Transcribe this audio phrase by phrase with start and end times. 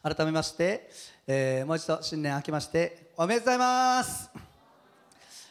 [0.00, 0.88] 改めまして、
[1.26, 4.30] えー、もう一度新年明けましておめでとうございます。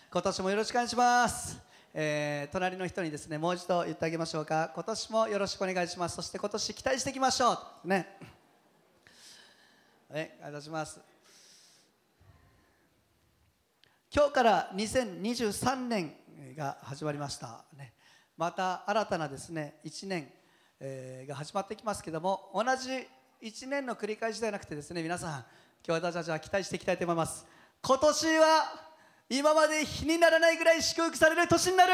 [0.09, 1.59] 今年もよろしくお願いします、
[1.93, 4.71] えー、隣の人にですねもう一度言ってあげましょうか。
[4.73, 6.15] 今年もよろしくお願いします。
[6.15, 7.87] そして今年期待していきましょう。
[7.87, 8.17] ね。
[10.09, 11.01] はいお願いします。
[14.15, 16.13] 今日から2023年
[16.55, 17.65] が始まりました。
[17.75, 17.93] ね。
[18.37, 20.31] また新たなですね1年、
[20.79, 23.05] えー、が始まってきますけども同じ
[23.41, 25.45] 1年の繰り返しではなくてですね皆さん
[25.85, 27.45] 今日私たちは期待していきたいと思います。
[27.81, 28.87] 今年は
[29.29, 31.93] 今まで日にならないぐらい祝福される年になる。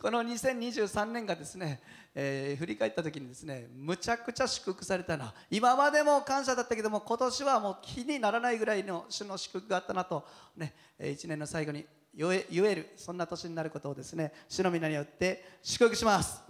[0.00, 1.80] この2023年がですね、
[2.14, 5.34] えー、振り返った時にですねむちゃくちゃ祝福されたな。
[5.50, 10.24] 今までも感謝だったけども今年はもう日にならないぐらいの主の祝福があったなと
[10.56, 16.43] ね1年の最後に言え言えるそんな年になることをですね主の皆によって祝福します。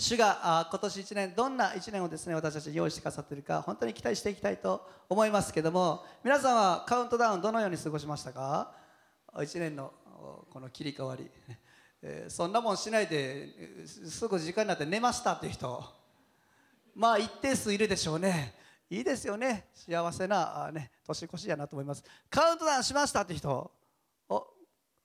[0.00, 8.72] 主が今年1年どんな1年をですね私たち用意してくださっているか本当に期待していきたいと思いますけども皆さんはカウントダウンどのように過ごしましたか
[9.34, 9.92] ？1年の
[10.50, 11.28] この切り替わり、
[12.02, 15.84] えー、そんなもんしないですぐ時間になって寝ましたっていう人。
[16.94, 18.54] まあ一定数いるでしょうね。
[18.90, 19.66] いいですよね。
[19.74, 22.02] 幸せな、ね、年越しやなと思います。
[22.30, 23.70] カウントダウンしましたって人。
[24.30, 24.42] あ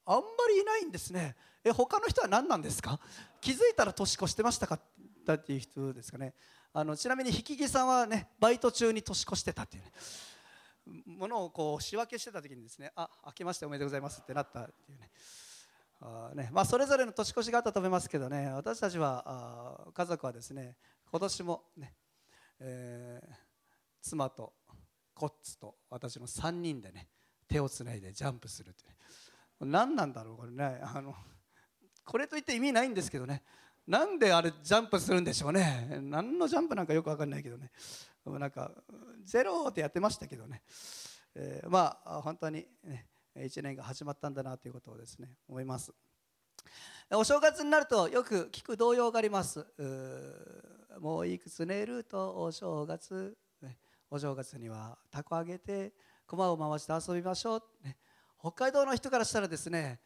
[0.05, 1.35] あんまりいないんですね。
[1.63, 3.00] え他の人は何なんですか？
[3.44, 4.80] 気づいたら年越してましたか？
[5.31, 6.33] っていう人ですかね。
[6.72, 9.91] あのちなみに引き木さんはねバイト中に年越してたっていうね。
[11.05, 15.11] ものをこう仕分けしてた時にですねあ明けましておめでとうございますってなったっていうね。
[16.00, 16.50] あね。
[16.53, 18.50] まあ、それぞれの年越しがあったと思いますけどね。
[18.53, 19.23] 私たちは
[19.85, 20.78] あ家族はですね
[21.11, 21.94] 今年もね、
[22.61, 23.35] えー、
[24.02, 24.53] 妻と
[25.13, 27.09] コッツと私の3人でね
[27.47, 28.95] 手をつないでジャンプするって、ね、
[29.59, 30.80] 何なんだろうこれね。
[30.81, 31.13] あの
[32.05, 33.43] これといって意味ないんですけどね。
[33.87, 35.99] なんであれジャンプするんでしょうね。
[36.01, 37.71] 何のジャンプなんかよく分かんないけどね。
[38.25, 38.71] なんか
[39.23, 40.61] ゼロってやってましたけどね、
[41.35, 45.94] えー、まあ本当に、ね、1年が始まったんだなということをですね思います。
[47.11, 49.66] お正月になるとよく聞く童謡があります。
[50.99, 53.38] もういくつ寝るとお正月。
[54.13, 55.91] お正月にはたこ揚げて
[56.28, 57.97] 駒を回して遊びましょう、ね、
[58.39, 59.99] 北海道の人からしたらですね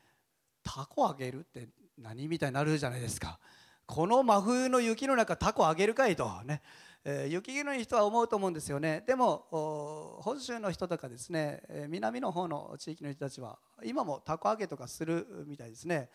[0.63, 1.67] タコあげるって
[1.97, 3.39] 何みたいになるじゃないですか。
[3.85, 6.61] この真冬の雪の中タコあげるかいとね、
[7.05, 9.03] えー、雪国の人は思うと思うんですよね。
[9.07, 16.09] でも本州の人とかですね、南の方の地域の人たちは今もタコ揚げとかするみたいですね、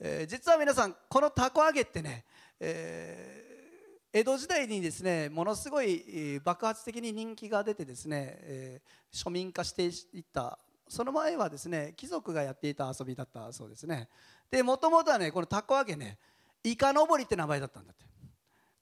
[0.00, 2.24] えー、実は皆さんこのタコ揚げってね、
[2.58, 10.58] えー、江戸時代にですねものすごい爆発的に人気が出てですね、えー、庶民化していった。
[10.88, 14.08] その前はですね貴族がやっていた遊びだったそうですね。
[14.52, 16.18] でもともとはねこのたこ揚げね
[16.62, 18.04] イカのぼりって名前だったんだって。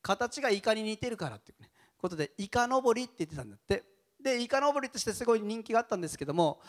[0.02, 1.58] 形がイカに似てるからっていう、
[1.98, 3.84] ことでイカのぼりって言ってたんだって。
[4.22, 6.60] でイカのぼりとしてすごい人気があったんですけども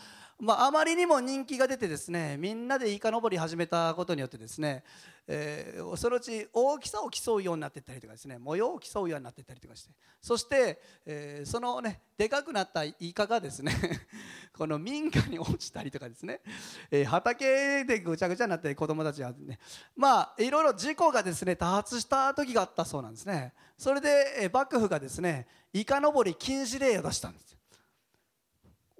[0.42, 4.84] まあ、あまりにも人気が出てですねみんなでイカ登り始めたことによってですね、
[5.28, 13.72] えー、そのうち大きさを競うようになっていったりとかですね模様を競うようになっていったりとかしてそして、えー、そのねでかくなったイカがですね
[14.58, 16.42] この民家に落ちたりとかですね、
[16.90, 19.60] えー、畑でぐちゃぐちゃになって子供たちはね
[19.96, 23.54] まあいろいろ事故がですね多発した時があったそうなんですね。
[23.78, 24.10] それで、
[24.42, 27.61] え幕府がですねイカ登り禁止令を出したんです。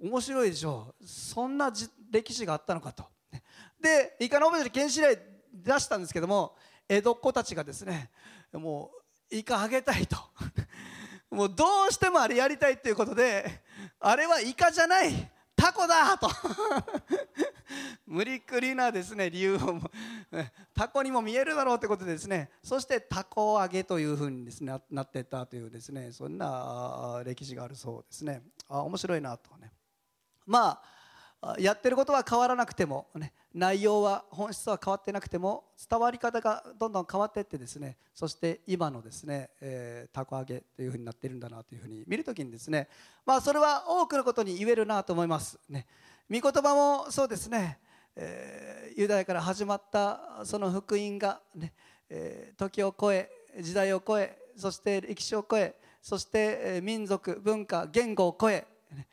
[0.02, 0.94] 面白いでしょ。
[1.04, 1.72] そんな
[2.10, 3.04] 歴史があったのかと。
[3.80, 5.16] でイカのオブジェ禁止令
[5.52, 6.56] 出したんですけども
[6.88, 8.10] 江戸っ子たちがですね
[8.52, 8.90] も
[9.30, 10.16] うイカあげたいと。
[11.30, 13.62] もうどうしてもあれやりたいっていうことで
[14.00, 16.28] あれはイカじゃないタコだと。
[18.04, 19.80] 無理くりなですね理由を
[20.74, 28.42] タコにも見えるだろうということでですねそしてタコ揚げというふうにですねなっていたというですねそんな歴史があるそうですね。
[28.68, 29.72] あ面白いなとね。
[30.46, 42.88] まあやってることは変わらなくても、ね、内容は本質は変わってなくても伝わり方がどんどん変わっていってですねそして今のですね、えー、たこ揚げというふうになっているんだなというふうに見るときにですね
[43.26, 45.58] まあそれは多くのことに言えるなと思います。
[45.68, 45.86] ね。
[46.30, 47.78] 御言葉もそうですね、
[48.14, 51.72] えー、ユダヤから始まったその福音がね、
[52.08, 53.28] えー、時を超え
[53.60, 59.06] 時代を超えそして歴史を超えそして民族文化言語を超ええ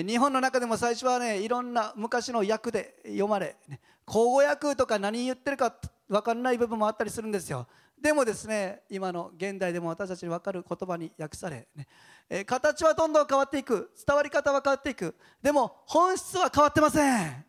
[0.00, 5.74] 日本の中でも最初はねいろんな昔の訳で読まれ、ね、口語訳とか何言ってるか
[6.08, 7.66] 分かんない部分もあったりするんですよ。
[8.00, 11.86] でもですね今の現代でも私たちに分かる言葉に訳され、ね
[12.28, 13.90] え形はどんどん変わっていく。
[14.06, 15.14] 伝わり方は変わっていく。
[15.42, 17.44] でも本質は変わってません。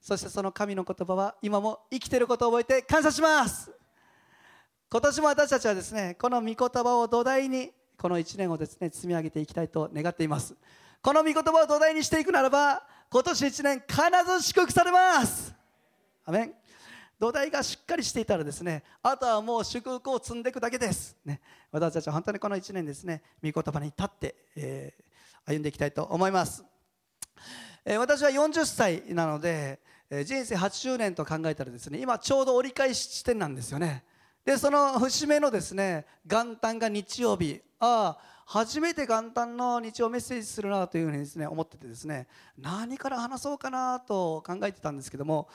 [0.00, 3.70] そしてその神の言葉は今も生きてることを覚えて感謝します。
[4.90, 10.54] 今年も私たちはですねこの御言葉を土台にこの1年をですね積み上げていきたいと願っています。
[11.02, 15.54] この御言葉を土台にしていくならば今年1年必ず祝福されます。
[16.26, 16.54] アメン。
[17.18, 26.64] 土台がしっかりしていたらですねあとはもう祝福を積んでいくだけです、ね、私たちは本当にこの1年ですね御言葉に立って、えー、歩んでいきたいと思います、
[27.84, 34.02] えー、私は40歳なので、えー、人生80年と考えたらですね今ちょうど折り返し地点なんですよね。
[34.42, 37.60] でその節目のですね元旦が日曜日。
[37.80, 42.26] ああ初めて元旦の日曜メッセージするなというふうにですね思っててですね
[42.58, 45.48] 何から話そうかなと考えてたんですけども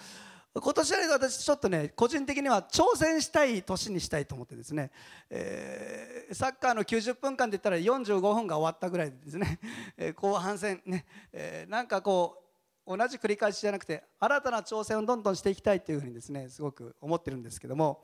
[0.54, 4.92] 今年は私ちょっとね個人的には挑戦したい年にしたいと思ってですね、
[5.30, 9.60] えー、サッカーの90分間で言ったら45分が終わったぐらいでですね、
[9.98, 12.42] えー、後半戦ね、えー、なんかこ
[12.88, 18.02] う同じ繰り返しじゃなくて新たな挑戦をどんどんしていきたいというふうにですねすごく思ってるんですけども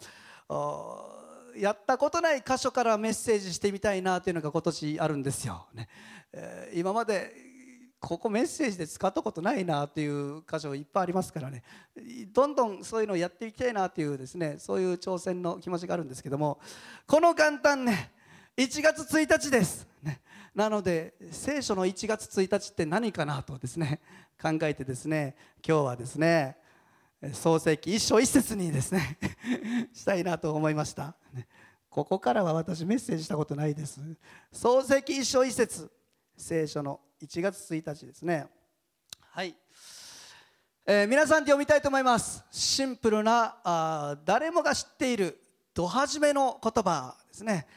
[1.58, 5.88] やったことない箇所からメッセージしてみたいなというのが今年あるんですよ、ね。
[6.34, 7.34] えー、今まで
[8.00, 11.64] ここメッセージで使ったことないなっていう箇所いっぱいありますからね。
[12.34, 16.60] どんどんそういうのをやっていきたいなというですねそういう挑戦の気持ちがあるんですけども。
[17.06, 18.12] この元旦ね
[18.58, 20.22] 1月1日です、ね、
[20.54, 24.02] なので聖書の1月1日って何かなとですね
[24.42, 26.58] 考えてですね今日はですね
[27.34, 29.20] 創世記一章一節にですね
[29.94, 31.16] したいなと思いました、
[31.90, 34.02] ここからは私メッセージしたことないです。
[34.52, 35.92] 創世記一章一節
[36.36, 38.48] 聖書の1月1日ですね。
[39.30, 39.56] はい、
[40.86, 42.44] えー、皆さんで読みたいと思います。
[42.50, 45.40] シンプルなあ誰もが知っている
[45.76, 47.68] ど初めの言葉ですね。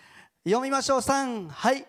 [0.45, 1.01] 読みましょう。
[1.01, 1.87] 3はい。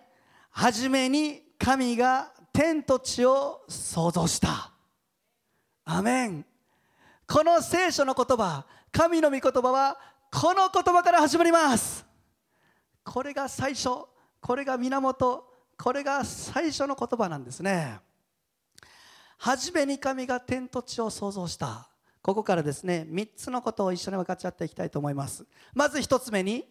[0.51, 4.71] 初めに神が天と地を創造した。
[5.85, 6.45] アメン。
[7.27, 9.97] この聖書の言葉神の御言葉は
[10.31, 12.05] この言葉から始まります。
[13.03, 13.89] これが最初
[14.41, 17.99] これが源これが最初の言葉なんですね。
[19.37, 21.89] 初めに神が天と地を創造した。
[22.21, 25.45] ここからですね3つのことを一緒に分かち合っていきたいと思います。
[25.73, 26.65] まず1つ目に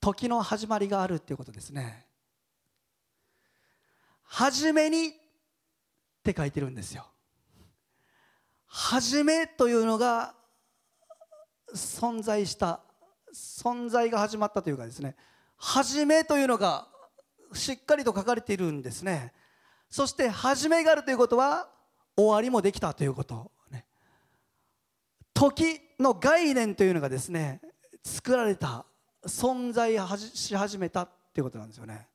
[0.00, 2.06] 時の始まりがあるっていうことですね。
[4.22, 5.12] 初めにっ
[6.22, 7.09] て書いてるんですよ。
[8.72, 10.32] 初めというのが
[11.74, 12.80] 存在した
[13.34, 15.16] 存在が始まったというかですね
[15.56, 16.86] 初めというのが
[17.52, 19.32] しっかりと書かれているんですね。
[19.90, 21.68] そして始めがあるということは
[22.16, 23.50] 終わりもできたということ、
[25.34, 27.60] 時の概念というのがですね
[28.04, 28.86] 作られた
[29.26, 32.08] 存在し始めたということなんですよね。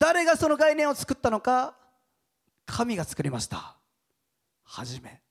[0.00, 1.76] 誰がその概念を作ったのか
[2.66, 3.76] 神が作りました。
[4.64, 5.22] 初め。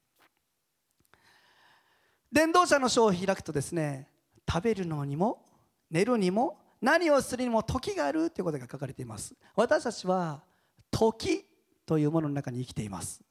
[2.31, 4.07] 伝道者の書を開くとですね
[4.49, 5.45] 食べるのにも
[5.89, 9.35] 寝るにも何をするにも時があるということが書かれています。
[9.55, 10.41] 私たちは
[10.89, 11.45] 時
[11.85, 13.21] というものの中に生きています。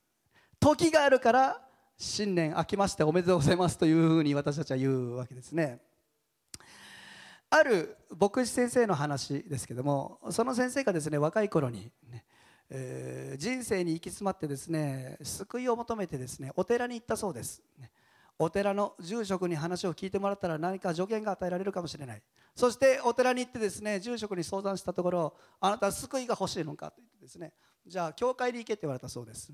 [0.60, 1.60] 時があるから
[1.96, 5.80] 新年明けましておめでとうございますというふうに私たちは言うわけですね。
[7.48, 12.24] ある牧師先生の話ですけどもその先生がですね若い頃にね、
[12.68, 17.90] えー、人生に行き詰まってですね救いを求めてですねお寺に行ったそうです、ね
[18.42, 22.22] お寺の住職に話を聞いてもらったら何か助言が与えられるかもしれない。
[22.56, 27.52] そしてお寺に行ってですね住職に相談したところあなた救いが欲しいのかと言ってですね
[27.86, 29.52] じゃあ教会に行けって言われたそうです。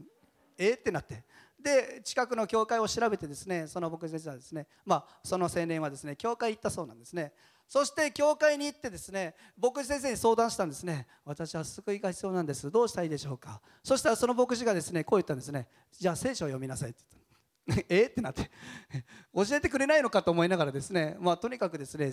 [0.56, 1.24] えってなって。
[1.60, 7.32] で近くの教会を調べてですねその僕先生はですねまあその青年はですね教会行ったそうなんですね。
[7.66, 11.08] そして教会に行ってですね牧師先生に相談したんですね。
[11.24, 12.70] 私は救いが必要なんです。
[12.70, 13.60] どうしたらいいでしょうか。
[13.82, 15.66] そしたらその牧師がですねこう言ったんですね。
[15.98, 17.25] じゃあ聖書を読みなさいって言った
[17.88, 18.04] え？
[18.04, 18.50] ってなって。
[19.34, 22.12] 教えてくれないのかと思いながらですね、まあ、とにかくですね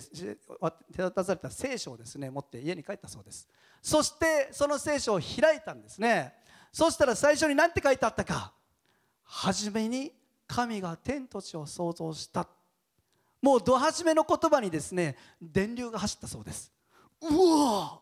[0.92, 3.48] 手渡された聖書をですね持って家に帰ったそうです。
[3.80, 6.34] そしてその聖書を開いたんですね。
[6.72, 8.52] そしたら最初に何て書いてあったか。
[9.22, 10.12] 初めに
[10.46, 12.48] 神が天と地を創造した。
[13.40, 16.72] もうど初めの言葉にですね電流が走ったそうです。
[17.20, 18.00] うわ！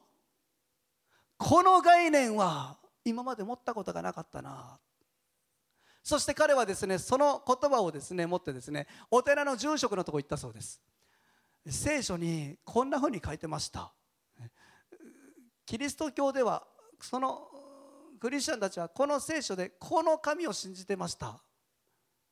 [1.37, 4.78] この概念は今まで持ったことがなかったな。
[6.02, 10.80] そして彼はですねその言葉をですね持ってですねお寺の住職のとこ行ったそうです。
[11.68, 13.92] 聖書にこんなふうに書いてました。
[15.64, 16.66] キリスト教では
[17.00, 17.49] その
[18.21, 21.40] クリスチャンたちはこの聖書でこの神を信じてました。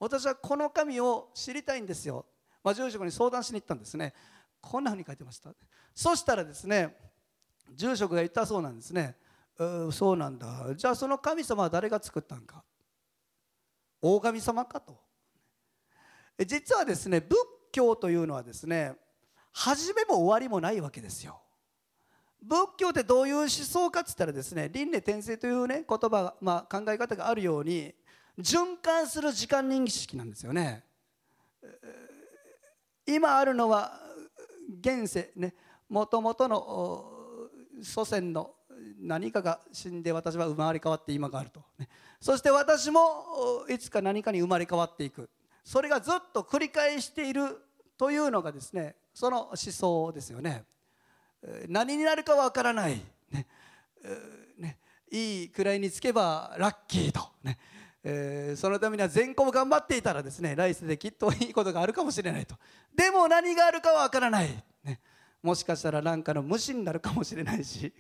[0.01, 2.27] 私はこの神を知りたいんですよ、
[2.65, 4.15] まあ、住職に相談しに行ったんですね。
[4.61, 5.51] こんなふうに書いてました。
[5.95, 6.97] そしたらですね
[7.73, 9.17] 住職が言ったそうなんですね。
[9.93, 10.75] そうなんだ。
[10.75, 12.65] じゃあその神様は誰が作ったんか。
[14.01, 14.99] 大神様かと。
[16.47, 17.37] 実はですね仏
[17.73, 18.95] 教というのはですね
[19.53, 21.41] 始めも終わりもないわけですよ。
[22.43, 27.95] 仏教ってどういう思想かっつったらですね輪廻転生というね言葉、まあ、考え方があるように
[28.39, 30.85] 循環する時間認識なんですよね。
[33.07, 33.93] 今あるのは
[34.81, 35.55] 現世ね
[35.89, 37.05] もともとの
[37.83, 38.55] 祖先の
[39.01, 41.89] 何かが死んで私は生まれ変わって今があると、ね、
[42.21, 45.31] そして私もいつか何かに生まれ変わっていく。
[45.65, 47.59] それがずっと繰り返している
[47.97, 50.65] というのがですねその思想ですよね。
[51.69, 53.01] 何になるかわからない、
[53.31, 53.47] ね。
[54.59, 54.79] ね、
[55.11, 57.59] いい位につけばラッキーと、ね。
[58.03, 62.55] えー、そのためには全校頑張っていたらですね来世できっといいことがあるかもしれないと。
[62.95, 64.49] でも何があるかわからない、
[64.85, 65.01] ね、
[65.43, 67.93] もしかしたら何かの無視になるかもしれないし、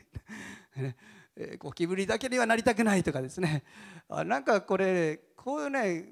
[0.76, 0.96] ね。
[1.36, 3.64] えー、ゴキブリだけにはなりたくないとかですね。
[4.08, 6.08] あなんかこれこういうね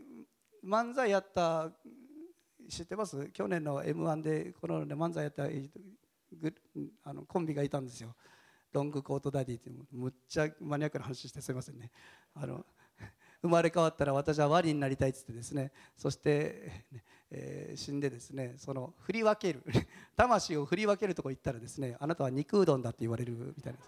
[0.64, 1.70] 漫才やった
[2.68, 3.30] 知ってます？
[3.30, 5.44] 去年の m 1でこの、ね、漫才やった
[7.04, 8.14] あのコンビがいたんですよ。
[8.72, 11.90] ロングコートダディってむっちゃマニアックな話してすみませんね。
[12.34, 12.64] あの
[13.40, 15.72] 生まれ変わったら私はワニになりたいっつってですね。
[15.96, 16.84] そして、
[17.30, 19.62] えー、死んでですねその振り分ける。
[20.16, 23.78] 魂を振り分けるとこ行ったらですねあなたは肉うどんだって言われるみたいな。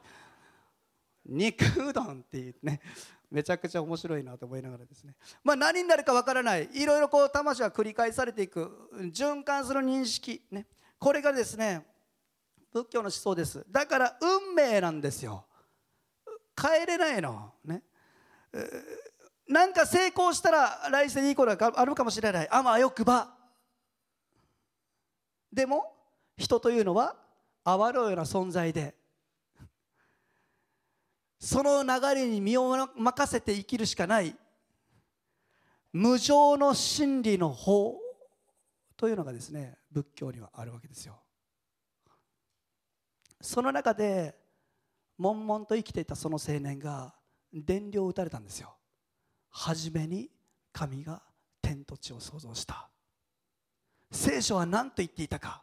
[1.30, 2.80] 肉うどんっていうね
[3.30, 5.14] めちゃくちゃ面白いなと思いながらですね。
[5.44, 6.68] まあ何になるかわからない。
[6.72, 8.90] いろいろこう魂は繰り返されていく。
[9.12, 10.66] 循環する認識ね。
[10.98, 11.86] これがですね
[12.72, 13.64] 仏教の思想です。
[13.70, 15.46] だから運命なんですよ。
[16.60, 17.54] 変えれないの。
[17.64, 17.82] ね。
[19.46, 22.48] なんか成功したら来世にいいことがあるかもしれない。
[22.50, 23.32] あまあよくば。
[25.52, 25.96] でも
[26.36, 27.16] 人というのは
[27.62, 28.94] 泡のような存在で
[31.40, 34.36] その流れに身を任せて生きるしかない。
[35.92, 37.98] 無常の真理の法
[38.96, 41.18] というのがですね仏教にはあるわけですよ。
[43.40, 44.38] その中で
[45.16, 47.14] 悶々と生きていたその青年が
[47.52, 48.76] 電流を打たれたんですよ。
[49.48, 50.30] 初めに
[50.72, 51.22] 神が
[51.62, 52.90] 天と地を創造した。
[54.12, 55.62] 聖書は何と言っていたか。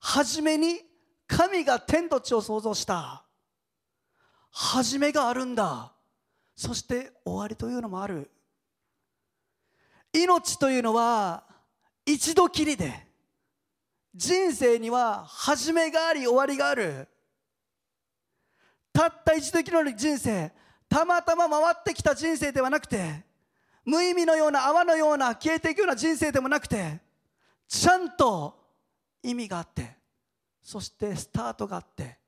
[0.00, 0.80] 初めに
[1.28, 3.25] 神が天と地を創造した。
[4.50, 5.92] 初めがあるんだ。
[6.54, 8.30] そして終わりというのもある。
[10.12, 11.44] 命というのは
[12.06, 13.06] 一度きりで
[14.14, 17.08] 人生には始めがあり終わりがある。
[18.92, 20.50] たった一度きりの人生
[20.88, 23.24] たまたま回ってきた人生ではなくて
[23.84, 27.00] 無意味のような泡のような消えていくような人生でもなくて
[27.68, 28.54] ちゃんと
[29.22, 29.96] 意味があって
[30.62, 32.18] そしてスタートがあって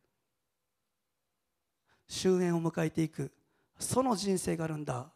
[2.08, 3.30] 終焉を迎えていく。
[3.78, 5.06] その人生があるんだ。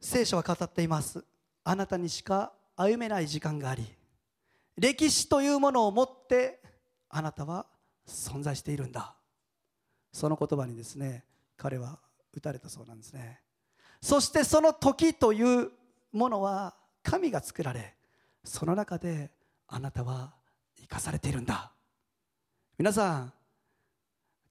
[0.00, 1.22] 聖書は語っています。
[1.62, 3.86] あなたにしか歩めない時間があり
[4.76, 6.62] 歴史というものを持って
[7.10, 7.66] あなたは
[8.08, 9.14] 存在しているんだ。
[10.12, 11.24] その言葉にですね
[11.56, 11.98] 彼は
[12.32, 13.40] 打たれたそうなんですね。
[14.00, 15.70] そしてその時という
[16.12, 17.94] ものは神が作られ
[18.42, 19.30] その中で
[19.68, 20.32] あなたは
[20.80, 21.70] 生かされているんだ。
[22.80, 23.32] 皆さん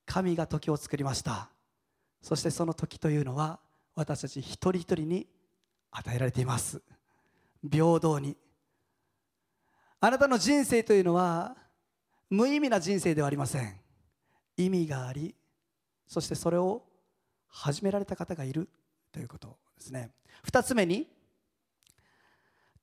[0.05, 1.49] 神が時を作りました。
[2.21, 3.59] そしてその時というのは
[3.95, 5.25] 私たち一人一人に
[5.89, 6.79] 与えられています。
[7.63, 8.37] 平等に。
[9.99, 11.57] あなたの人生というのは
[12.29, 13.81] 無意味な人生ではありません。
[14.57, 15.33] 意味があり
[16.07, 16.83] そしてそれを
[17.47, 18.69] 始められた方がいる。
[19.11, 20.11] ということですね。
[20.43, 21.07] 二つ目に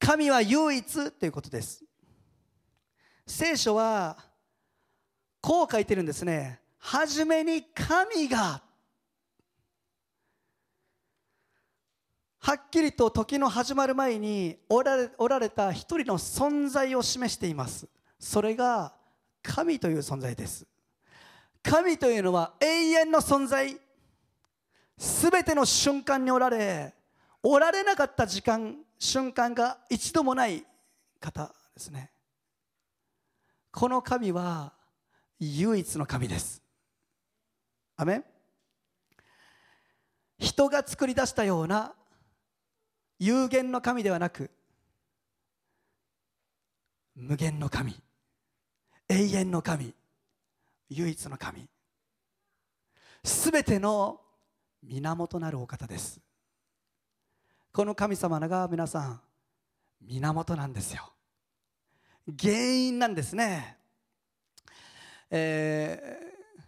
[0.01, 1.85] 神は唯一ということです。
[3.29, 4.35] 聖書は
[5.47, 6.59] こう書いてるんですね。
[6.81, 8.61] 初めに神が。
[12.41, 17.87] はっきりと時の始まる前におられおられた一人の存在を示しています。
[18.19, 18.93] それが
[19.41, 20.67] 神という存在です。
[21.63, 23.77] 神というのは永遠の存在。
[24.99, 26.93] すべての瞬間におられ
[27.45, 30.67] おられなかった時間瞬間が一度もない
[31.21, 32.11] 方ですね。
[33.71, 34.76] この神は
[35.41, 36.63] 唯一の神です。
[37.97, 38.23] アメ
[40.39, 41.95] 人が作り出したような
[43.19, 44.51] 有限の神ではなく
[47.15, 47.95] 無限の神
[49.09, 49.95] 永遠の神
[50.91, 51.69] 唯一の神。
[53.25, 54.21] すべての
[54.83, 56.21] 源なるお方です。
[57.73, 59.21] この神様が皆さん
[60.01, 61.13] 源なんですよ。
[62.39, 63.76] 原因なんですね。
[65.31, 66.61] えー、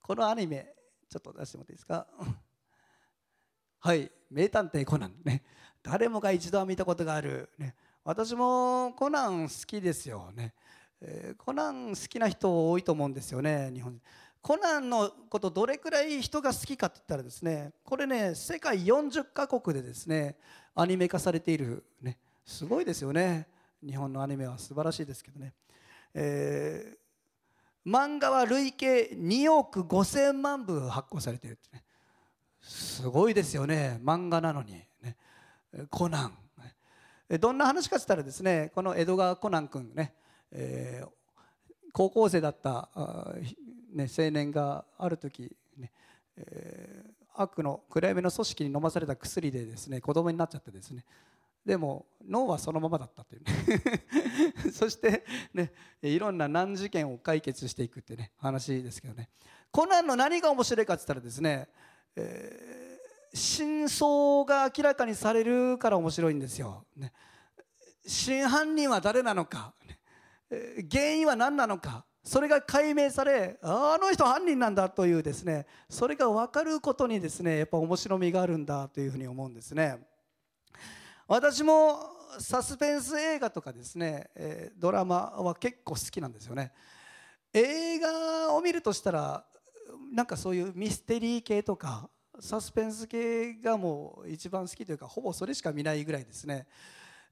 [0.00, 0.74] このアニメ
[1.08, 2.06] ちょっと出してもらっていいですか？
[3.80, 5.42] はい名探偵コナンね。
[5.82, 10.54] 誰もが一度は見たことがある、ね、私もコナン好きですよね。
[11.00, 14.00] えー、コナン好きな人多いと思うんですよね日本
[14.40, 20.36] コナンのことどれくらい人が好きかって言ったらですねこれね世界40カ国でですね
[20.76, 22.18] アニメ化されているね。
[22.46, 23.48] すごいですよね。
[23.84, 25.54] 日本のアニメは素晴らしいですけどね、
[26.14, 26.98] えー、
[27.86, 31.82] 漫画は累計2億5000万部発行されているってね。
[32.60, 33.98] すごいですよね。
[34.04, 34.72] 漫画なのに、
[35.02, 35.16] ね、
[35.90, 36.38] コナン。
[37.38, 40.12] どんな話かってったらですねこの江戸川コナン君ね、
[40.50, 41.08] えー、
[41.92, 42.88] 高校生だった
[43.94, 45.92] ね、青年がある時、ね
[46.36, 51.04] えー、悪の暗闇の組織に飲まされた薬でですね子供になっちゃってですね
[51.64, 53.42] でも脳はそのままだったという
[54.72, 59.28] そして、ね、いろんな難事件を解決していくってね話ですけどね。
[59.70, 61.68] コナンの何が面白いかって言ったらですね、
[62.16, 67.12] えー、真相が明らかにされるから面白いんですよ、ね、
[68.06, 69.98] 真犯人は誰なのか、ね、
[70.90, 72.04] 原因は何なのか。
[72.24, 79.98] それが解明されあの人犯人なんだというですねそれが分かることにですねやっぱ面白みがあるんだというふうに思うんですね。
[81.32, 81.98] 私も
[82.38, 84.28] サスペンス映画とかですね
[84.76, 86.72] ドラマは結構好きなんですよね。
[87.54, 89.42] 映画を見るとしたら
[90.12, 96.66] なんかそういうミステリー系とかサスペンス系がもう一番好きというかほぼそれしか見ないぐらいですね、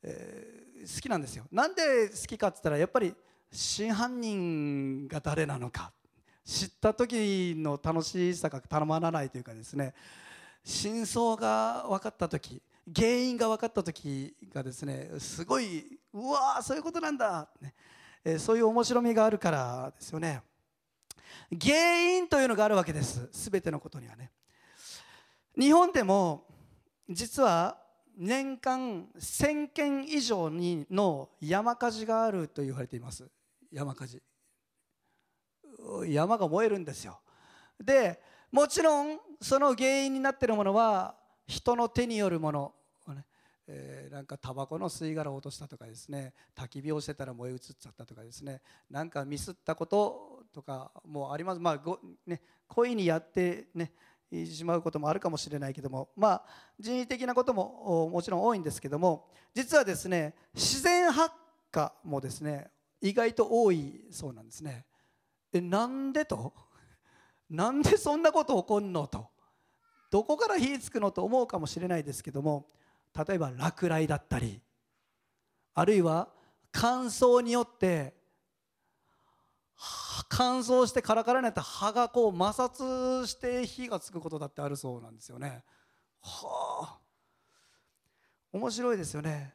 [0.03, 1.45] えー、好きなんですよ。
[1.53, 3.15] なんで好きかって言ったらやっぱり
[3.53, 5.93] 真犯人が誰なのか。
[6.43, 9.93] 知った時の楽しさがたまらないというかですね。
[10.65, 12.63] 真相が分かった時。
[12.95, 17.75] 原因が分かった時がですねすごいうわそういうことなんだ、ね。
[18.25, 20.43] えそういう面白みがあるからですよね。
[21.61, 24.31] 原因というのがあるわけです全てのことにはね。
[25.59, 26.47] 日本でも
[27.09, 27.79] 実は
[28.17, 33.29] 年間1000件以上にの山火事があると言われています。
[33.73, 34.23] 山火事。
[36.07, 37.21] 山が燃えるんですよ。
[37.79, 38.21] で
[38.53, 41.15] もちろんその原因になっているものは
[41.51, 42.75] 人の手によるもの、
[43.09, 43.27] ね。
[43.67, 46.33] えー、なんかタバコの吸い殻を落としたとかですね。
[46.57, 48.61] 焚き火をしてたら燃え移っちゃったとかですね。
[48.89, 51.61] なんかミスったこととかもあります。
[51.61, 53.93] まあご、ね、故意にやってね
[54.33, 56.11] しまうこともあるかもしれないけども。
[56.17, 56.45] まあ
[56.79, 59.29] 人為的なことももちろん多いんですけども。
[59.53, 61.35] 実はですね自然発
[61.73, 64.87] 火もですね意外と多いそうなんですね。
[65.53, 66.55] えなんでと？
[67.51, 69.31] なんでそんなこと起こんのと？
[70.11, 72.67] どこから火つくのと思うかもしれないですけども
[73.27, 74.61] 例えば落雷だったり
[75.75, 76.29] あるいは
[76.73, 78.15] 乾燥によって
[80.29, 85.65] 乾燥してカラカラになった葉がこう摩擦して火がつくことだってあるそうなんですよね。
[86.21, 86.99] はあ。
[88.53, 89.55] 面白いですよね。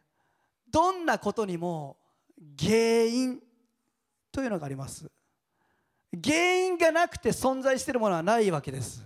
[0.69, 1.97] どんなことにも
[2.59, 3.39] 原因
[4.31, 5.09] というのがあります。
[6.23, 9.03] 原因がなくて存在しているものはないわけです。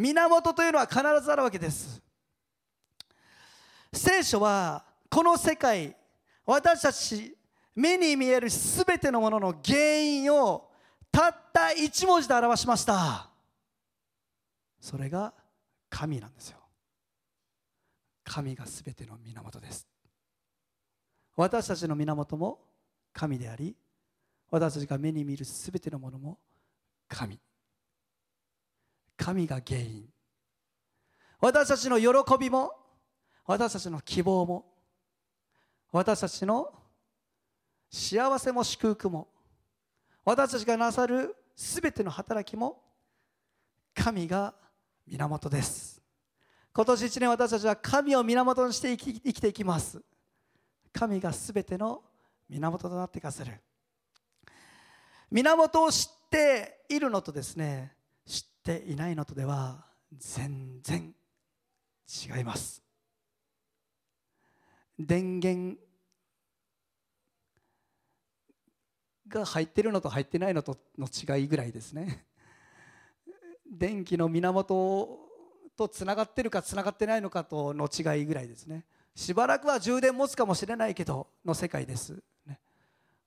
[0.00, 2.00] 源というのは必ずあるわけです。
[3.92, 5.94] 聖書はこの世界
[6.46, 7.36] 私たち
[7.74, 10.70] 目に見える全てのものの原因を
[11.12, 13.28] たった一文字で表しました。
[14.80, 15.34] それが
[15.90, 16.58] 神なんですよ。
[18.24, 19.86] 神が全ての源です。
[21.36, 22.60] 私たちの源も
[23.12, 23.76] 神であり
[24.50, 26.38] 私たちが目に見るすべてのものも
[27.08, 27.38] 神。
[29.20, 30.08] 神が原因。
[31.40, 32.72] 私たちの喜びも
[33.44, 34.64] 私たちの希望も
[35.92, 36.72] 私たちの
[37.90, 39.28] 幸せも祝福も
[40.24, 42.80] 私たちがなさるすべての働きも
[43.94, 44.54] 神が
[45.06, 46.00] 源です。
[46.72, 50.00] 今年一年私たちは神を源にして生き生きていきます。
[50.92, 52.02] 神が全ての
[52.48, 53.60] 源となってくださる。
[55.30, 57.99] 源を知っているのとですね
[58.60, 61.14] っていないのとでは全然
[62.36, 62.82] 違います。
[64.98, 65.80] 電源
[69.28, 72.26] が入ってるのと入ってないのとの違いぐらいですね。
[73.70, 75.18] 電気の源
[75.76, 78.84] とつながってるかつながってないのかとの違いぐらいですね。
[79.14, 82.60] しばらくは充電持つかもしれないけどの世界です、ね、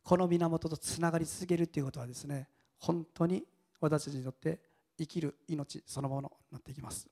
[0.01, 2.47] この源とつながり続けるっていうことはですね
[2.79, 3.43] 本当に
[3.79, 4.59] 私たちにとって
[4.97, 7.07] 生きる命そのものになっていきます。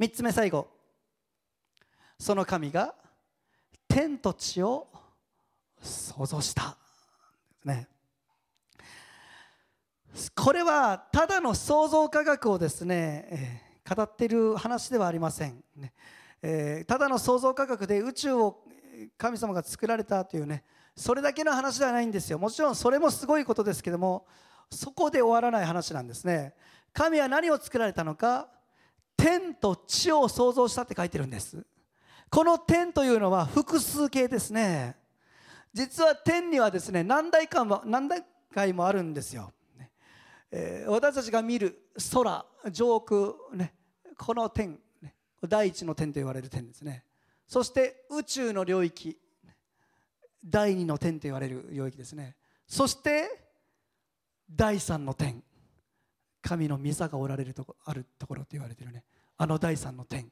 [0.00, 0.68] 3つ目最後
[2.18, 2.94] その神が
[3.88, 4.88] 天と地を
[5.80, 6.76] 創造した。
[7.64, 7.88] ね。
[10.34, 15.92] これはただの創造科学をですね、えー、語っている話ではありません、ね。
[16.42, 18.64] えー、ただの創造科学で宇宙を
[19.18, 22.38] 神様が作られたというねそれだけの話ではないんですよ。
[22.38, 24.26] もちろんそれもすごいことですけども
[24.70, 26.54] そこで終わらない話なんですね。
[26.96, 28.48] 神は何を作られたのか？
[29.18, 31.66] 天と地を創造したって書いてるんです。
[32.30, 34.96] この天というのは複数形ですね。
[35.74, 39.52] 実は天にはですね何代かも何代階もあるんですよ、
[40.50, 43.74] えー、私たちが見る空上空ね
[44.16, 44.78] この天、
[45.46, 47.04] 第一の天と言われる天ですね。
[47.46, 49.18] そして宇宙の領域
[50.42, 52.36] 第二の天と言われる領域ですね。
[52.66, 53.28] そして
[54.50, 55.42] 第三の天。
[56.46, 59.02] 神の御座がおられるとこあるところと言われてるね。
[59.36, 60.30] あの第三の天。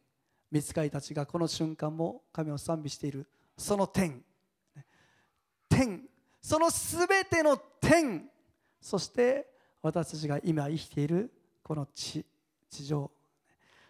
[0.49, 3.27] 見つかりたちがこの瞬間も神を賛美している
[3.59, 4.23] その天。
[5.69, 6.03] 天。
[6.41, 8.31] そのすべての天。
[8.81, 9.49] そして
[9.83, 11.33] 私たちが今生きている
[11.65, 12.25] この地。
[12.71, 13.11] 地上。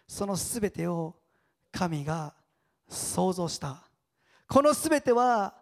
[0.07, 1.15] そのすべてを
[1.71, 2.33] 神が
[2.89, 3.83] 創造した。
[4.47, 5.53] このすべては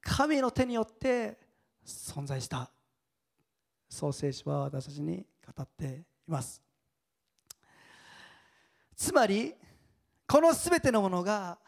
[0.00, 1.36] 神の手によって
[1.84, 2.70] 存在した。
[3.88, 6.62] 創世史は私たちに語っています。
[8.96, 9.54] つまり
[10.26, 11.58] この全てのものが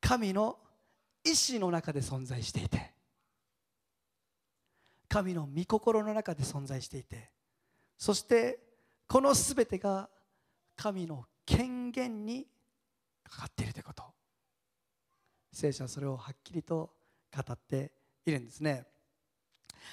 [0.00, 0.58] 神の
[1.24, 2.92] 意志の中で存在していて
[5.08, 7.30] 神の御心の中で存在していて
[7.96, 8.60] そして
[9.08, 10.08] この全てが
[10.76, 12.46] 神の権限に
[13.24, 14.04] かかっているということ。
[15.52, 16.90] 聖書はそれをはっきりと
[17.34, 17.92] 語って
[18.24, 18.86] いるんですね。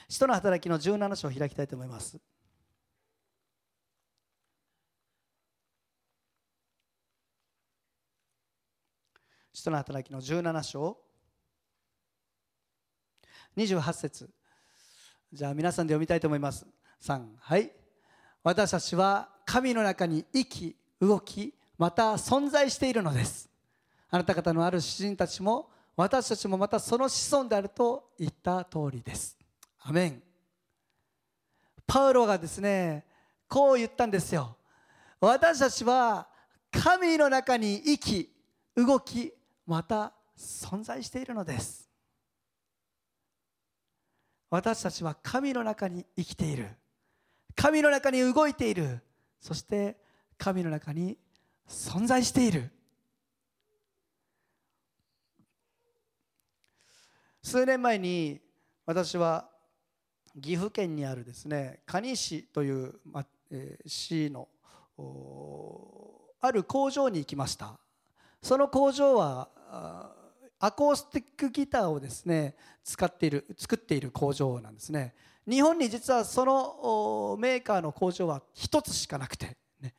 [0.09, 2.19] 使徒の働きの17章を開きたいと思います。
[9.65, 10.95] 使徒の働きの17章。
[13.57, 14.29] 28節。
[15.33, 16.67] じゃあ皆さんで読みたいと思います。
[17.01, 17.71] 3はい。
[18.43, 23.49] 私たちは神の中に生き動きまた存在しているのです。
[24.11, 29.35] あなた方のある詩人たちも私たちもまたその子孫であると言った通りです。
[29.79, 30.21] アメン。
[31.87, 33.03] パウロがですね
[33.47, 34.57] こう言ったんですよ。
[35.19, 36.27] 私たちは
[36.71, 38.35] 神の中に生き
[38.75, 39.33] 動き
[39.65, 41.89] また存在しているのです。
[44.49, 46.69] 私たちは神の中に生きている。
[47.55, 49.01] 神の中に動いている。
[49.39, 49.97] そして
[50.37, 51.17] 神の中に
[51.67, 52.71] 存在している。
[57.41, 58.41] 数年前に
[58.85, 59.49] 私は
[60.41, 64.47] 岐阜県にあるですね蟹市という、まえー、市の
[66.41, 67.79] ある工場に行きました。
[68.45, 69.49] その工場は
[70.59, 75.15] アコースティックギターをですね使っている作っている工場なんですね。
[75.49, 79.95] 日本に実はそのメーカーの工場は一つしかなくて、ね。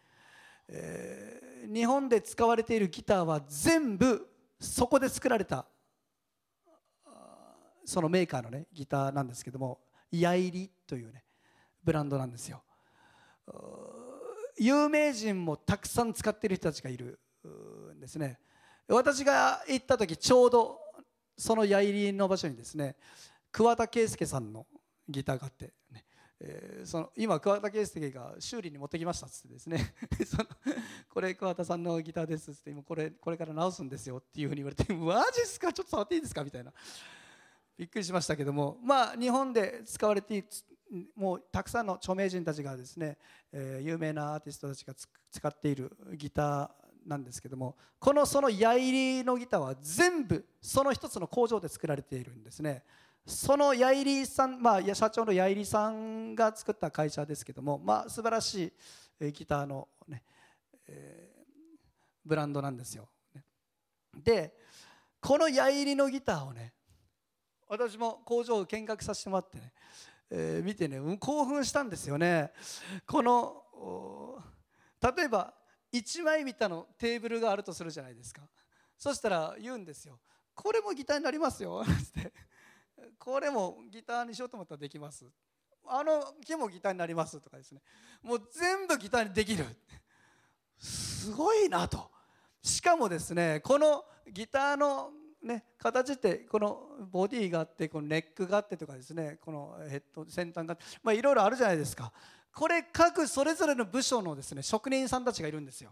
[0.69, 4.29] えー、日本で使われているギターは全部
[4.61, 5.67] そこで作られた
[7.85, 9.81] そのメーカーのねギターなんですけども
[10.13, 11.25] ヤイリというね
[11.83, 12.63] ブランドなんですよ。
[14.57, 17.19] 有名人もたくさん使ってる人たちがいる。
[18.07, 18.39] ですね。
[18.89, 20.79] 私が行った時ちょうど
[21.37, 22.95] そのヤイリの場所にですね
[23.51, 24.67] 桑田佳祐さんの
[25.09, 26.05] ギターがあって、ね
[26.39, 29.93] えー、その今桑田佳祐が修理に持ってきましたっつってですね
[30.25, 30.47] その
[31.09, 35.73] これ桑田さんのギターですっつって今これこれから直すんですよっていうふうに言われてマジっすか？
[35.73, 36.45] ちょっと触っていいですか？
[36.45, 36.73] みたいな。
[37.77, 38.79] びっくりしましたけども。
[38.83, 40.45] まあ日本で使われて
[41.17, 43.19] もうたくさんの著名人たちがですね、
[43.51, 52.83] えー、有名なアーティストたちが使っているギターなんですけどもこのその矢入りのギターは全部その一つの工場で作られているんですね。
[53.27, 58.73] その矢入さん、まあ、社長の矢入さんが作った会社ですけども、まあ、素晴らし
[59.21, 60.23] いギターのね、
[60.87, 61.79] えー、
[62.25, 63.09] ブランドなんですよ。
[64.15, 64.55] で
[65.21, 66.73] この矢入りのギターをね
[67.67, 69.73] 私も工場を見学させてもらってね、
[70.31, 72.53] えー、見てね興奮したんですよね。
[73.07, 73.65] この
[75.17, 75.53] 例えば
[75.99, 78.43] 1枚見たのテーブルがあるとするじゃないですか。
[78.97, 80.19] そしたら言うんですよ。
[80.55, 81.85] これもギターになりますよ。
[81.87, 82.33] って。
[83.19, 85.27] これもギターにしようと思ったらできます。
[85.89, 87.83] あの木もギターになりますとかですね。
[88.23, 89.65] もう全部ギターにできる。
[90.79, 92.11] すごいなと。
[92.63, 102.13] しかもですねこのギターのね、形ってこのボディがあってこのネックがあってとかですねこのヘッド先端がまあいろいろあるじゃないですか。
[102.57, 105.91] これ各それぞれの部署のですね職人さんたちがいるんですよ。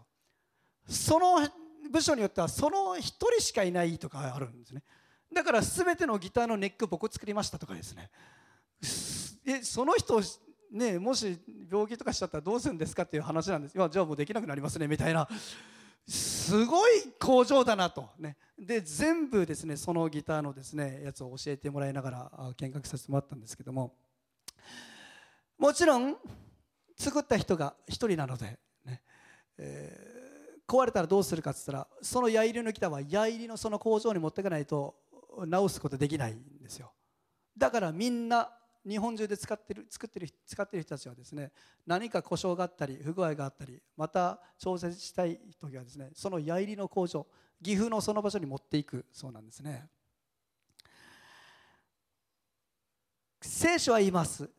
[0.89, 1.47] その
[1.91, 4.81] 部署によってはその1人しかいないとかあるんですね。
[5.31, 8.09] だから全てのギターのネック僕作りましたとかですね。
[9.45, 10.19] えその人
[10.71, 11.37] ねもし
[11.71, 13.77] 病気とかしちゃったらどうするんですかっていう話なんです。
[13.77, 15.29] いやじゃあもうできなくなりますねみたいな。
[16.07, 18.09] すごい工場だなと。
[18.17, 18.37] ね。
[18.57, 23.93] で全部ですねそのギターのですねやつを教えてもらいながら見学させてもらったんですけども。
[25.59, 26.17] もちろん
[26.97, 29.01] 作った人が1人なので、ね。
[29.57, 34.95] えー、壊れたらどうするかっつったらその矢入りのギターは矢入りのその工場に持っていかないと
[35.45, 36.91] 直すことできないんですよ。
[37.57, 38.51] だからみんな
[38.87, 41.51] 日本中で使ってる作ってる使ってる人たちはですね
[41.87, 47.25] 何か故障があったり不具合があったりまた調節したい時はですねその矢入りの工場
[47.63, 49.87] 岐阜のその場所に持っていくそうなんですね。
[53.41, 54.49] 聖書は言います。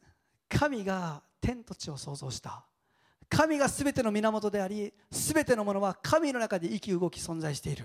[0.48, 2.64] 神が天と地を創造した。
[3.28, 7.84] 神が全ての源であり全てのものは神の中で生き動き存在している。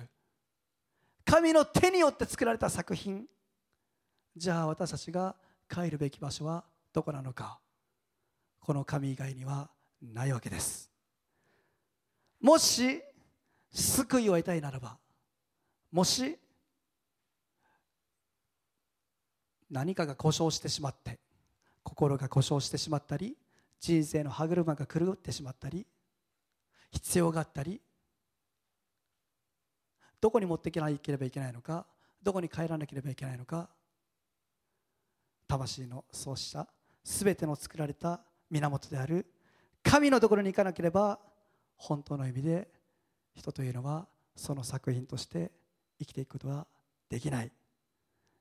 [1.26, 3.26] 神の手によって作られた作品。
[4.36, 5.36] じゃあ私たちが
[5.70, 7.60] 帰るべき場所はどこなのか。
[8.60, 9.70] この神以外には
[10.02, 10.92] ないわけです。
[12.40, 13.02] もし
[13.72, 14.98] 救いを得たいならば
[15.92, 16.38] もし
[19.70, 21.20] 何かが故障してしまって
[21.84, 23.36] 心が故障してしまったり
[23.80, 25.86] 人生の歯車が狂ってしまったり
[26.92, 27.82] 必要があったり
[30.20, 31.86] どこに持っていかなければいけないのか
[32.22, 33.70] どこに帰らなければいけないのか
[35.48, 36.68] 魂の創始者
[37.04, 39.26] すべての作られた源である
[39.84, 41.20] 神のところに行かなければ
[41.76, 42.68] 本当の意味で
[43.34, 45.52] 人というのはその作品として
[46.00, 46.68] 生きていくことは
[47.10, 47.52] できない。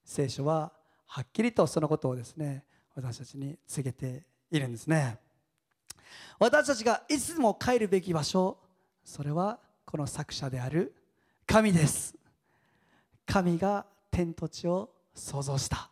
[0.04, 0.72] 聖書は
[1.06, 5.18] はっきりとそのことをですね私たちに告げているんですね。
[6.38, 8.58] 私たちがいつも帰るべき場所
[9.04, 10.94] それはこの作者である
[11.46, 12.14] 神です。
[13.26, 15.90] 神が天と地を創造した。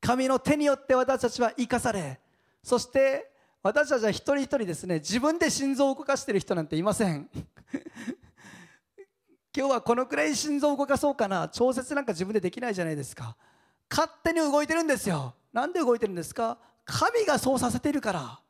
[0.00, 2.20] 神の手によって私たちは生かされ
[2.62, 7.28] そして私たちは一人一人ですね自分で心臓を動かしている人なんていません。
[9.56, 11.48] 今日はこのくらい心臓を動かそうかな。
[11.48, 13.36] 調節なんか自分でできないじゃないですか。
[13.90, 15.34] 勝手に動いてるんですよ。
[15.52, 16.58] なんで動いてるんですか？
[16.84, 18.40] 神がそうさせているから。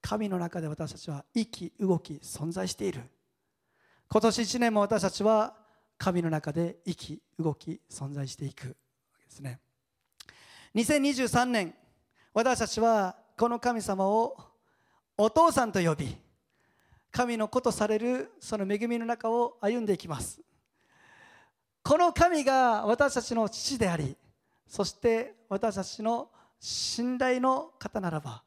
[0.00, 3.02] 神の中で私たちは生き動き存在している。
[4.08, 5.54] 今年1年も私たちは
[5.98, 8.68] 神の中で生き動き存在していく。
[8.68, 8.74] わ
[9.18, 9.58] けですね。
[10.74, 11.74] 2023年
[12.32, 14.36] 私たちはこの神様を
[15.16, 16.16] お父さんと呼び
[17.10, 20.40] 神の子とされるその恵みの中を歩んでいきます。
[21.82, 24.16] この神が私たちの父であり
[24.68, 26.28] そして私たちの
[26.60, 28.42] 信頼の方ならば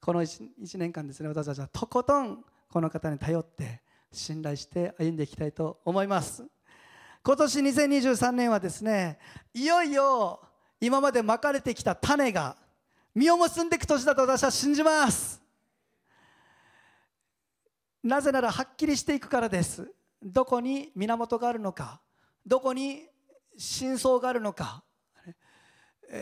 [0.00, 3.80] この 1, 1年間ですね私たちはとことんこの方に頼って
[4.12, 6.44] 信頼して歩んでいきたいと思います。
[7.24, 9.18] 今年2023年はですね
[9.54, 10.40] いよいよ
[10.80, 12.56] 今までまかれてきた種が
[13.14, 15.40] 実を結んでいく年だと私は信じます。
[18.02, 19.90] なぜならはっきりしていくからです。
[20.22, 22.00] どこに源があるのか
[22.44, 23.06] どこに
[23.56, 24.82] 真相があるのか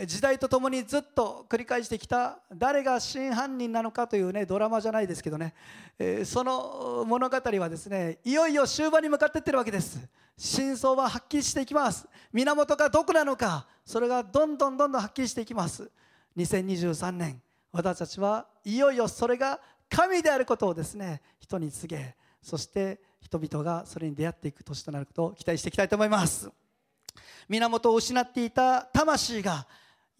[0.06, 5.52] 時代とともにずっと繰り返してきた誰が真犯人なのかというねドラマじゃないですけどね、
[5.98, 9.98] えその物語はですねいよいよ終盤に向かっていってるわけです。
[10.36, 12.06] 真相ははっきりしていきます。
[12.32, 15.90] 源がどこなのかそれがどんどんどんどんはっきりしていきます。
[16.36, 26.48] 2023年私たちはいよいよそれが神であることをですね人に告げそして人々がそれに出会っていく年となることを期待していきたいと思います。
[27.48, 29.66] 源を失っていた魂が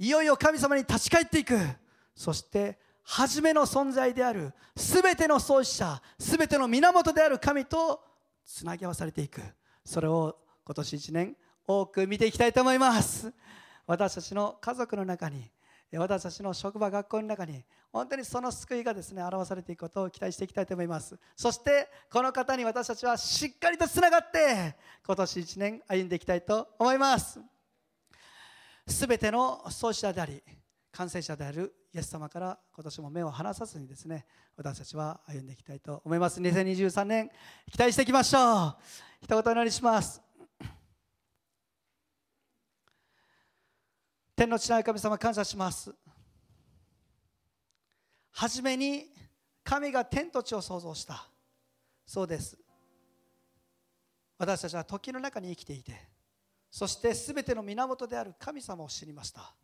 [0.00, 1.58] いよいよ神様に立ち返っていく。
[2.16, 8.00] そして初めの存在である全ての創始者全ての源である神と
[8.46, 9.42] つなぎ合わされていく。
[9.84, 11.36] それを今年1年
[11.66, 13.30] 多く見ていきたいと思います。
[13.86, 15.50] 私たちの家族の中に
[15.92, 21.14] 私たちの職場学校の中に本当にその救いがですね表されていくことを期待していきたいと思います。
[21.36, 27.38] そしてこの方に私たちはしっかりとつながって今年1年歩んでいきたいと思います。
[28.90, 30.42] すべての創始者であり
[30.92, 34.26] 完成者であるイエス様から今年も目を離さずにですね
[34.56, 36.40] 私たちは歩んでいきたいと思います。
[36.40, 37.30] 2023年
[37.70, 38.76] 期待していきましょう。
[39.22, 40.20] 一言お祈りします。
[44.36, 45.94] 天の地の神様感謝します。
[48.32, 49.06] 初めに
[49.62, 51.28] 神が天と地を創造した。
[52.06, 52.58] そうです。
[54.38, 55.92] 私たちは時の中に生きていて
[56.70, 59.54] そして全ての源である神様を知りました。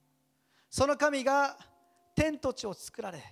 [0.69, 1.57] その神が
[2.15, 3.23] 天と地を作られ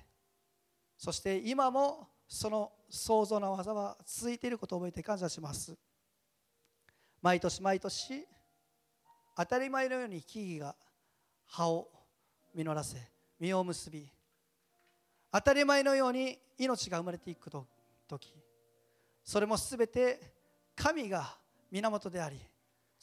[0.96, 5.76] そして今もその創造の技は続いていることを覚えて感謝します。
[7.20, 8.26] 毎年毎年
[9.36, 10.76] 当たり前のように木々が
[11.46, 11.90] 葉を
[12.54, 12.98] 実らせ
[13.40, 14.06] 実を結び
[15.32, 17.50] 当たり前のように命が生まれていく
[18.06, 18.34] 時
[19.24, 20.20] それも全て
[20.76, 21.36] 神が
[21.70, 22.38] 源であり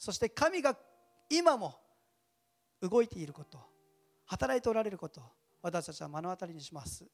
[0.02, 0.76] そして神が
[1.30, 1.78] 今も
[2.80, 3.60] 動いていること
[4.26, 5.22] 働いておられること
[5.62, 7.06] 私たちは目の当たりにします。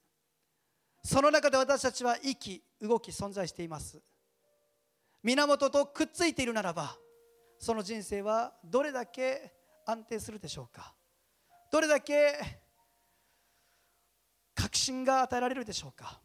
[1.05, 4.01] その中で私たちは生き動き存在しています。
[5.23, 6.97] 源とくっついているならば
[7.59, 9.53] その人生はどれだけ
[9.85, 10.95] 安定するでしょうか。
[11.71, 12.41] どれだけ
[14.55, 16.23] 確信が与えられるでしょうか。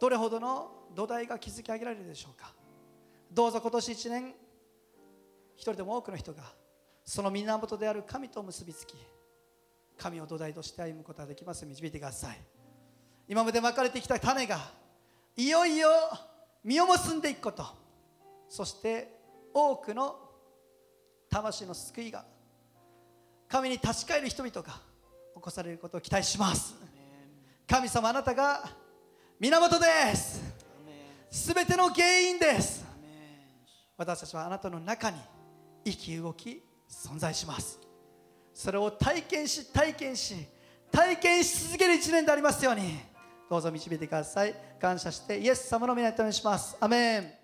[0.00, 2.54] どれほどの土台が築き上げられるでしょうか。
[3.32, 4.34] どうぞ今年1年
[5.58, 6.44] 一人でも多くの人が
[7.04, 8.94] その源である神と結びつき
[9.96, 12.40] 神を土台として歩むことができます導いてください。
[13.26, 14.58] 今までまかれてきた種が
[15.36, 15.88] いよいよ
[16.62, 17.66] 実を結んでいくこと。
[18.48, 19.18] そして
[19.52, 20.16] 多くの
[21.28, 22.24] 魂の救いが
[23.48, 24.62] 神に立ち返る人々が
[25.34, 26.76] 起こされることを期待します。
[27.66, 28.70] 神様あなたが
[29.40, 30.40] 源です。
[31.30, 32.86] すべての原因です。
[33.96, 35.18] 私たちはあなたの中に
[35.84, 37.80] 生き動き存在します。
[38.52, 40.34] それを体験し体験し
[40.90, 42.98] 体験し続ける一年でありますように。
[43.48, 44.54] どうぞ導いてください。
[44.80, 46.76] 感謝してイエス様の皆にお願いします。
[46.80, 47.37] アメン。